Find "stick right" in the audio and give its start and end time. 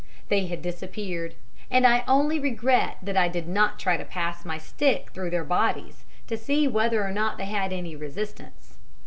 4.57-5.13